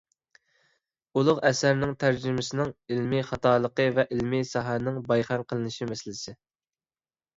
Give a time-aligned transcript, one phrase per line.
[1.19, 6.39] ئۇلۇغ ئەسەرنىڭ تەرجىمىسىنىڭ ئىلمىي خاتالىقى ۋە ئىلمىي ساھەنىڭ پايخان قىلىنىشى مەسىلىسى